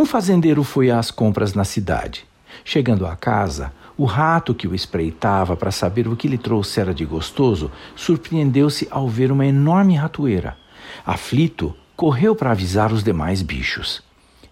[0.00, 2.24] Um fazendeiro foi às compras na cidade.
[2.64, 7.04] Chegando à casa, o rato que o espreitava para saber o que lhe trouxera de
[7.04, 10.56] gostoso surpreendeu-se ao ver uma enorme ratoeira.
[11.04, 14.02] Aflito, correu para avisar os demais bichos.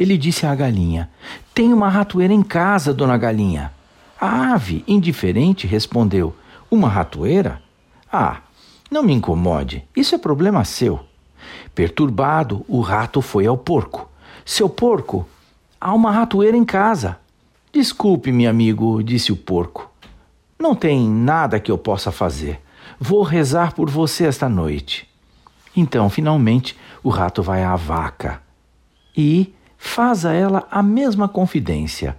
[0.00, 1.10] Ele disse à galinha:
[1.52, 3.70] Tem uma ratoeira em casa, dona galinha.
[4.18, 6.34] A ave, indiferente, respondeu:
[6.70, 7.60] Uma ratoeira?
[8.10, 8.38] Ah,
[8.90, 11.00] não me incomode, isso é problema seu.
[11.74, 14.08] Perturbado, o rato foi ao porco.
[14.46, 15.26] Seu porco,
[15.84, 17.18] há uma ratoeira em casa.
[17.70, 19.90] Desculpe, meu amigo, disse o porco.
[20.58, 22.58] Não tem nada que eu possa fazer.
[22.98, 25.06] Vou rezar por você esta noite.
[25.76, 28.40] Então, finalmente, o rato vai à vaca
[29.14, 32.16] e faz a ela a mesma confidência.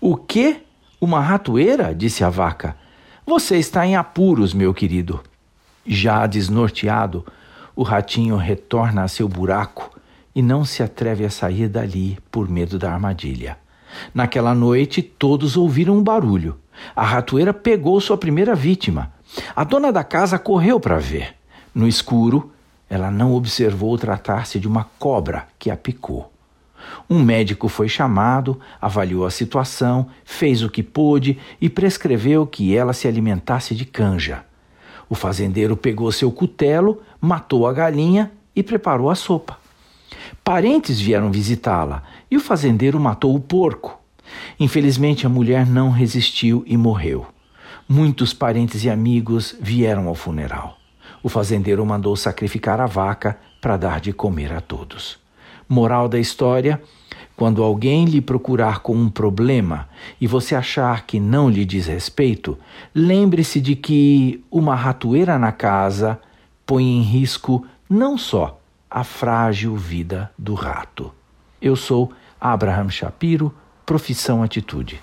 [0.00, 0.62] O quê?
[0.98, 1.94] Uma ratoeira?
[1.94, 2.78] disse a vaca.
[3.26, 5.22] Você está em apuros, meu querido.
[5.84, 7.26] Já desnorteado,
[7.74, 9.85] o ratinho retorna a seu buraco
[10.36, 13.56] e não se atreve a sair dali por medo da armadilha.
[14.12, 16.58] Naquela noite, todos ouviram um barulho.
[16.94, 19.10] A ratoeira pegou sua primeira vítima.
[19.56, 21.34] A dona da casa correu para ver.
[21.74, 22.52] No escuro,
[22.90, 26.30] ela não observou tratar-se de uma cobra que a picou.
[27.08, 32.92] Um médico foi chamado, avaliou a situação, fez o que pôde e prescreveu que ela
[32.92, 34.44] se alimentasse de canja.
[35.08, 39.64] O fazendeiro pegou seu cutelo, matou a galinha e preparou a sopa.
[40.46, 43.98] Parentes vieram visitá-la e o fazendeiro matou o porco.
[44.60, 47.26] Infelizmente, a mulher não resistiu e morreu.
[47.88, 50.78] Muitos parentes e amigos vieram ao funeral.
[51.20, 55.18] O fazendeiro mandou sacrificar a vaca para dar de comer a todos.
[55.68, 56.80] Moral da história:
[57.36, 59.88] quando alguém lhe procurar com um problema
[60.20, 62.56] e você achar que não lhe diz respeito,
[62.94, 66.20] lembre-se de que uma ratoeira na casa
[66.64, 71.12] põe em risco não só a frágil vida do rato.
[71.60, 75.00] Eu sou Abraham Shapiro, profissão atitude.